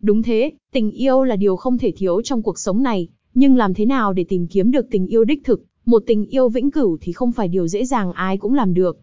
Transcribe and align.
Đúng 0.00 0.22
thế, 0.22 0.52
tình 0.72 0.90
yêu 0.90 1.22
là 1.22 1.36
điều 1.36 1.56
không 1.56 1.78
thể 1.78 1.92
thiếu 1.96 2.22
trong 2.22 2.42
cuộc 2.42 2.58
sống 2.58 2.82
này, 2.82 3.08
nhưng 3.34 3.56
làm 3.56 3.74
thế 3.74 3.84
nào 3.84 4.12
để 4.12 4.24
tìm 4.24 4.46
kiếm 4.46 4.70
được 4.70 4.86
tình 4.90 5.06
yêu 5.06 5.24
đích 5.24 5.44
thực, 5.44 5.62
một 5.84 6.02
tình 6.06 6.26
yêu 6.26 6.48
vĩnh 6.48 6.70
cửu 6.70 6.98
thì 7.00 7.12
không 7.12 7.32
phải 7.32 7.48
điều 7.48 7.68
dễ 7.68 7.84
dàng 7.84 8.12
ai 8.12 8.36
cũng 8.36 8.54
làm 8.54 8.74
được. 8.74 8.98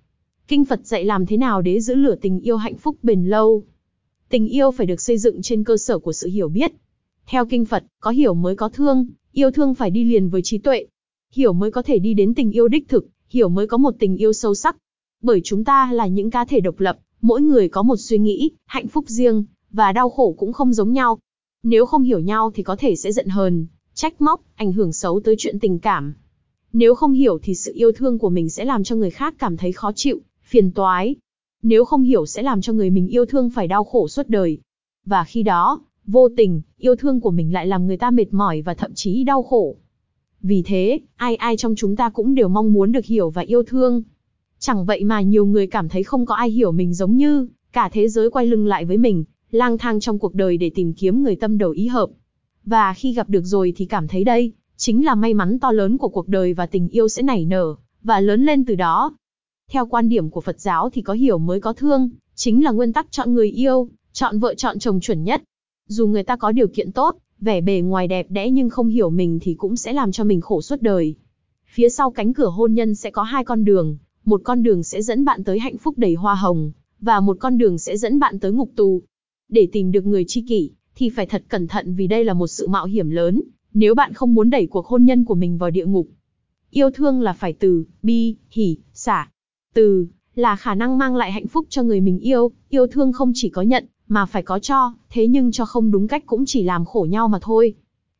Kinh 0.47 0.65
Phật 0.65 0.79
dạy 0.83 1.05
làm 1.05 1.25
thế 1.25 1.37
nào 1.37 1.61
để 1.61 1.79
giữ 1.79 1.95
lửa 1.95 2.15
tình 2.21 2.39
yêu 2.39 2.57
hạnh 2.57 2.77
phúc 2.77 2.97
bền 3.03 3.25
lâu. 3.25 3.63
Tình 4.29 4.47
yêu 4.47 4.71
phải 4.71 4.85
được 4.85 5.01
xây 5.01 5.17
dựng 5.17 5.41
trên 5.41 5.63
cơ 5.63 5.77
sở 5.77 5.99
của 5.99 6.13
sự 6.13 6.29
hiểu 6.29 6.49
biết. 6.49 6.71
Theo 7.27 7.45
Kinh 7.45 7.65
Phật, 7.65 7.83
có 7.99 8.11
hiểu 8.11 8.33
mới 8.33 8.55
có 8.55 8.69
thương, 8.69 9.07
yêu 9.31 9.51
thương 9.51 9.75
phải 9.75 9.89
đi 9.89 10.03
liền 10.03 10.29
với 10.29 10.41
trí 10.41 10.57
tuệ. 10.57 10.85
Hiểu 11.33 11.53
mới 11.53 11.71
có 11.71 11.81
thể 11.81 11.99
đi 11.99 12.13
đến 12.13 12.33
tình 12.33 12.51
yêu 12.51 12.67
đích 12.67 12.87
thực, 12.87 13.07
hiểu 13.29 13.49
mới 13.49 13.67
có 13.67 13.77
một 13.77 13.95
tình 13.99 14.17
yêu 14.17 14.33
sâu 14.33 14.55
sắc. 14.55 14.77
Bởi 15.21 15.41
chúng 15.43 15.63
ta 15.63 15.91
là 15.93 16.07
những 16.07 16.31
cá 16.31 16.45
thể 16.45 16.59
độc 16.59 16.79
lập, 16.79 16.97
mỗi 17.21 17.41
người 17.41 17.69
có 17.69 17.83
một 17.83 17.95
suy 17.99 18.17
nghĩ, 18.17 18.51
hạnh 18.65 18.87
phúc 18.87 19.05
riêng, 19.07 19.45
và 19.75 19.91
đau 19.91 20.09
khổ 20.09 20.35
cũng 20.37 20.53
không 20.53 20.73
giống 20.73 20.93
nhau. 20.93 21.17
Nếu 21.63 21.85
không 21.85 22.03
hiểu 22.03 22.19
nhau 22.19 22.51
thì 22.55 22.63
có 22.63 22.75
thể 22.75 22.95
sẽ 22.95 23.11
giận 23.11 23.27
hờn, 23.27 23.65
trách 23.93 24.21
móc, 24.21 24.41
ảnh 24.55 24.73
hưởng 24.73 24.93
xấu 24.93 25.19
tới 25.19 25.35
chuyện 25.37 25.59
tình 25.59 25.79
cảm. 25.79 26.13
Nếu 26.73 26.95
không 26.95 27.13
hiểu 27.13 27.39
thì 27.43 27.55
sự 27.55 27.71
yêu 27.75 27.91
thương 27.91 28.19
của 28.19 28.29
mình 28.29 28.49
sẽ 28.49 28.65
làm 28.65 28.83
cho 28.83 28.95
người 28.95 29.09
khác 29.09 29.35
cảm 29.39 29.57
thấy 29.57 29.71
khó 29.71 29.91
chịu, 29.95 30.21
phiền 30.43 30.71
toái. 30.71 31.15
Nếu 31.63 31.85
không 31.85 32.03
hiểu 32.03 32.25
sẽ 32.25 32.41
làm 32.43 32.61
cho 32.61 32.73
người 32.73 32.89
mình 32.89 33.07
yêu 33.07 33.25
thương 33.25 33.49
phải 33.49 33.67
đau 33.67 33.83
khổ 33.83 34.07
suốt 34.07 34.29
đời. 34.29 34.57
Và 35.05 35.23
khi 35.23 35.43
đó, 35.43 35.81
vô 36.07 36.29
tình, 36.37 36.61
yêu 36.77 36.95
thương 36.95 37.21
của 37.21 37.31
mình 37.31 37.53
lại 37.53 37.67
làm 37.67 37.87
người 37.87 37.97
ta 37.97 38.11
mệt 38.11 38.33
mỏi 38.33 38.61
và 38.61 38.73
thậm 38.73 38.91
chí 38.93 39.23
đau 39.23 39.43
khổ. 39.43 39.75
Vì 40.41 40.63
thế, 40.65 40.99
ai 41.15 41.35
ai 41.35 41.57
trong 41.57 41.75
chúng 41.75 41.95
ta 41.95 42.09
cũng 42.09 42.35
đều 42.35 42.47
mong 42.47 42.73
muốn 42.73 42.91
được 42.91 43.05
hiểu 43.05 43.29
và 43.29 43.41
yêu 43.41 43.63
thương. 43.63 44.03
Chẳng 44.59 44.85
vậy 44.85 45.03
mà 45.03 45.21
nhiều 45.21 45.45
người 45.45 45.67
cảm 45.67 45.89
thấy 45.89 46.03
không 46.03 46.25
có 46.25 46.35
ai 46.35 46.49
hiểu 46.49 46.71
mình 46.71 46.93
giống 46.93 47.15
như, 47.15 47.47
cả 47.73 47.89
thế 47.89 48.07
giới 48.07 48.29
quay 48.29 48.45
lưng 48.45 48.67
lại 48.67 48.85
với 48.85 48.97
mình, 48.97 49.23
lang 49.55 49.77
thang 49.77 49.99
trong 49.99 50.19
cuộc 50.19 50.35
đời 50.35 50.57
để 50.57 50.71
tìm 50.75 50.93
kiếm 50.93 51.23
người 51.23 51.35
tâm 51.35 51.57
đầu 51.57 51.71
ý 51.71 51.87
hợp. 51.87 52.09
Và 52.65 52.93
khi 52.93 53.13
gặp 53.13 53.29
được 53.29 53.43
rồi 53.43 53.73
thì 53.75 53.85
cảm 53.85 54.07
thấy 54.07 54.23
đây, 54.23 54.53
chính 54.77 55.05
là 55.05 55.15
may 55.15 55.33
mắn 55.33 55.59
to 55.59 55.71
lớn 55.71 55.97
của 55.97 56.09
cuộc 56.09 56.27
đời 56.27 56.53
và 56.53 56.65
tình 56.65 56.89
yêu 56.89 57.07
sẽ 57.07 57.23
nảy 57.23 57.45
nở, 57.45 57.75
và 58.03 58.19
lớn 58.19 58.45
lên 58.45 58.65
từ 58.65 58.75
đó. 58.75 59.13
Theo 59.71 59.85
quan 59.85 60.09
điểm 60.09 60.29
của 60.29 60.41
Phật 60.41 60.59
giáo 60.59 60.89
thì 60.89 61.01
có 61.01 61.13
hiểu 61.13 61.37
mới 61.37 61.61
có 61.61 61.73
thương, 61.73 62.09
chính 62.35 62.63
là 62.63 62.71
nguyên 62.71 62.93
tắc 62.93 63.11
chọn 63.11 63.33
người 63.33 63.49
yêu, 63.49 63.89
chọn 64.13 64.39
vợ 64.39 64.55
chọn 64.55 64.79
chồng 64.79 64.99
chuẩn 64.99 65.23
nhất. 65.23 65.43
Dù 65.87 66.07
người 66.07 66.23
ta 66.23 66.35
có 66.35 66.51
điều 66.51 66.67
kiện 66.67 66.91
tốt, 66.91 67.17
vẻ 67.39 67.61
bề 67.61 67.81
ngoài 67.81 68.07
đẹp 68.07 68.25
đẽ 68.29 68.51
nhưng 68.51 68.69
không 68.69 68.87
hiểu 68.87 69.09
mình 69.09 69.39
thì 69.41 69.53
cũng 69.53 69.75
sẽ 69.75 69.93
làm 69.93 70.11
cho 70.11 70.23
mình 70.23 70.41
khổ 70.41 70.61
suốt 70.61 70.81
đời. 70.81 71.15
Phía 71.67 71.89
sau 71.89 72.11
cánh 72.11 72.33
cửa 72.33 72.49
hôn 72.49 72.73
nhân 72.73 72.95
sẽ 72.95 73.11
có 73.11 73.23
hai 73.23 73.43
con 73.43 73.65
đường, 73.65 73.97
một 74.25 74.41
con 74.43 74.63
đường 74.63 74.83
sẽ 74.83 75.01
dẫn 75.01 75.25
bạn 75.25 75.43
tới 75.43 75.59
hạnh 75.59 75.77
phúc 75.77 75.93
đầy 75.97 76.15
hoa 76.15 76.35
hồng, 76.35 76.71
và 77.01 77.19
một 77.19 77.37
con 77.39 77.57
đường 77.57 77.77
sẽ 77.77 77.97
dẫn 77.97 78.19
bạn 78.19 78.39
tới 78.39 78.51
ngục 78.51 78.69
tù. 78.75 79.01
Để 79.49 79.67
tìm 79.71 79.91
được 79.91 80.05
người 80.05 80.25
tri 80.27 80.41
kỷ, 80.41 80.71
thì 80.95 81.09
phải 81.09 81.25
thật 81.25 81.43
cẩn 81.47 81.67
thận 81.67 81.95
vì 81.95 82.07
đây 82.07 82.23
là 82.23 82.33
một 82.33 82.47
sự 82.47 82.67
mạo 82.67 82.85
hiểm 82.85 83.09
lớn, 83.09 83.41
nếu 83.73 83.95
bạn 83.95 84.13
không 84.13 84.33
muốn 84.33 84.49
đẩy 84.49 84.67
cuộc 84.67 84.87
hôn 84.87 85.05
nhân 85.05 85.23
của 85.23 85.35
mình 85.35 85.57
vào 85.57 85.71
địa 85.71 85.85
ngục. 85.85 86.07
Yêu 86.71 86.89
thương 86.91 87.21
là 87.21 87.33
phải 87.33 87.53
từ, 87.53 87.85
bi, 88.03 88.35
hỉ, 88.49 88.77
xả. 88.93 89.29
Từ, 89.73 90.07
là 90.35 90.55
khả 90.55 90.75
năng 90.75 90.97
mang 90.97 91.15
lại 91.15 91.31
hạnh 91.31 91.47
phúc 91.47 91.65
cho 91.69 91.83
người 91.83 92.01
mình 92.01 92.19
yêu, 92.19 92.51
yêu 92.69 92.87
thương 92.87 93.13
không 93.13 93.31
chỉ 93.35 93.49
có 93.49 93.61
nhận, 93.61 93.85
mà 94.07 94.25
phải 94.25 94.43
có 94.43 94.59
cho, 94.59 94.93
thế 95.09 95.27
nhưng 95.27 95.51
cho 95.51 95.65
không 95.65 95.91
đúng 95.91 96.07
cách 96.07 96.23
cũng 96.25 96.45
chỉ 96.45 96.63
làm 96.63 96.85
khổ 96.85 97.07
nhau 97.09 97.27
mà 97.27 97.39
thôi. 97.41 97.73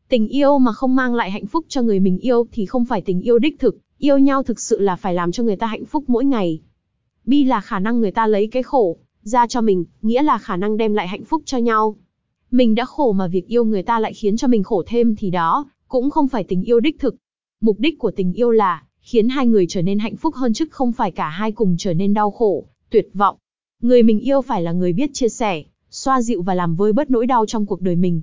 Tình 0.09 0.27
yêu 0.27 0.59
mà 0.59 0.71
không 0.71 0.95
mang 0.95 1.15
lại 1.15 1.31
hạnh 1.31 1.45
phúc 1.45 1.65
cho 1.67 1.81
người 1.81 1.99
mình 1.99 2.17
yêu 2.17 2.47
thì 2.51 2.65
không 2.65 2.85
phải 2.85 3.01
tình 3.01 3.21
yêu 3.21 3.39
đích 3.39 3.59
thực, 3.59 3.77
yêu 3.97 4.17
nhau 4.17 4.43
thực 4.43 4.59
sự 4.59 4.79
là 4.79 4.95
phải 4.95 5.13
làm 5.13 5.31
cho 5.31 5.43
người 5.43 5.55
ta 5.55 5.67
hạnh 5.67 5.85
phúc 5.85 6.03
mỗi 6.07 6.25
ngày. 6.25 6.61
Bi 7.25 7.43
là 7.43 7.61
khả 7.61 7.79
năng 7.79 7.99
người 7.99 8.11
ta 8.11 8.27
lấy 8.27 8.47
cái 8.47 8.63
khổ 8.63 8.97
ra 9.25 9.47
cho 9.47 9.61
mình, 9.61 9.85
nghĩa 10.01 10.23
là 10.23 10.37
khả 10.37 10.55
năng 10.55 10.77
đem 10.77 10.93
lại 10.93 11.07
hạnh 11.07 11.23
phúc 11.23 11.43
cho 11.45 11.57
nhau. 11.57 11.95
Mình 12.51 12.75
đã 12.75 12.85
khổ 12.85 13.11
mà 13.11 13.27
việc 13.27 13.47
yêu 13.47 13.65
người 13.65 13.83
ta 13.83 13.99
lại 13.99 14.13
khiến 14.13 14.37
cho 14.37 14.47
mình 14.47 14.63
khổ 14.63 14.83
thêm 14.87 15.15
thì 15.15 15.29
đó, 15.29 15.65
cũng 15.87 16.09
không 16.09 16.27
phải 16.27 16.43
tình 16.43 16.63
yêu 16.63 16.79
đích 16.79 16.99
thực. 16.99 17.15
Mục 17.61 17.79
đích 17.79 17.99
của 17.99 18.11
tình 18.11 18.33
yêu 18.33 18.51
là 18.51 18.83
khiến 19.01 19.29
hai 19.29 19.47
người 19.47 19.65
trở 19.69 19.81
nên 19.81 19.99
hạnh 19.99 20.15
phúc 20.15 20.35
hơn 20.35 20.53
chứ 20.53 20.65
không 20.71 20.91
phải 20.91 21.11
cả 21.11 21.29
hai 21.29 21.51
cùng 21.51 21.75
trở 21.77 21.93
nên 21.93 22.13
đau 22.13 22.31
khổ, 22.31 22.65
tuyệt 22.89 23.09
vọng. 23.13 23.37
Người 23.81 24.03
mình 24.03 24.19
yêu 24.19 24.41
phải 24.41 24.61
là 24.61 24.71
người 24.71 24.93
biết 24.93 25.09
chia 25.13 25.29
sẻ, 25.29 25.63
xoa 25.89 26.21
dịu 26.21 26.41
và 26.41 26.53
làm 26.53 26.75
vơi 26.75 26.93
bớt 26.93 27.11
nỗi 27.11 27.25
đau 27.25 27.45
trong 27.45 27.65
cuộc 27.65 27.81
đời 27.81 27.95
mình. 27.95 28.21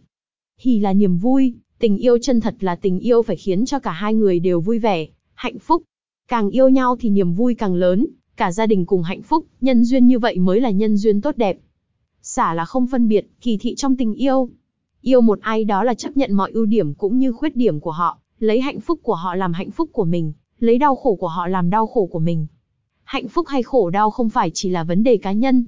Hỉ 0.61 0.79
là 0.79 0.93
niềm 0.93 1.17
vui, 1.17 1.55
tình 1.79 1.97
yêu 1.97 2.19
chân 2.19 2.41
thật 2.41 2.55
là 2.61 2.77
tình 2.77 2.99
yêu 2.99 3.23
phải 3.23 3.37
khiến 3.37 3.67
cho 3.67 3.79
cả 3.79 3.91
hai 3.91 4.15
người 4.15 4.41
đều 4.41 4.61
vui 4.61 4.79
vẻ, 4.79 5.07
hạnh 5.35 5.59
phúc. 5.59 5.83
Càng 6.29 6.51
yêu 6.51 6.69
nhau 6.69 6.97
thì 7.01 7.11
niềm 7.11 7.35
vui 7.35 7.55
càng 7.55 7.75
lớn, 7.75 8.07
cả 8.37 8.53
gia 8.53 8.67
đình 8.67 8.87
cùng 8.87 9.03
hạnh 9.03 9.23
phúc, 9.23 9.47
nhân 9.61 9.85
duyên 9.85 10.07
như 10.07 10.19
vậy 10.19 10.39
mới 10.39 10.61
là 10.61 10.71
nhân 10.71 10.97
duyên 10.97 11.21
tốt 11.21 11.37
đẹp. 11.37 11.59
Xả 12.23 12.55
là 12.55 12.65
không 12.65 12.87
phân 12.87 13.09
biệt, 13.09 13.31
kỳ 13.41 13.57
thị 13.57 13.75
trong 13.75 13.97
tình 13.97 14.15
yêu. 14.15 14.49
Yêu 15.01 15.21
một 15.21 15.41
ai 15.41 15.65
đó 15.65 15.85
là 15.85 15.95
chấp 15.95 16.17
nhận 16.17 16.33
mọi 16.33 16.51
ưu 16.51 16.67
điểm 16.67 16.95
cũng 16.95 17.19
như 17.19 17.33
khuyết 17.33 17.57
điểm 17.57 17.81
của 17.81 17.91
họ, 17.91 18.19
lấy 18.39 18.61
hạnh 18.61 18.81
phúc 18.81 19.01
của 19.03 19.15
họ 19.15 19.35
làm 19.35 19.53
hạnh 19.53 19.71
phúc 19.71 19.91
của 19.93 20.05
mình, 20.05 20.33
lấy 20.59 20.79
đau 20.79 20.97
khổ 20.97 21.15
của 21.15 21.29
họ 21.29 21.47
làm 21.47 21.71
đau 21.71 21.87
khổ 21.87 22.07
của 22.07 22.19
mình. 22.19 22.47
Hạnh 23.05 23.29
phúc 23.29 23.47
hay 23.49 23.63
khổ 23.63 23.91
đau 23.91 24.11
không 24.11 24.31
phải 24.31 24.51
chỉ 24.55 24.69
là 24.69 24.85
vấn 24.85 25.03
đề 25.03 25.17
cá 25.17 25.33
nhân, 25.33 25.65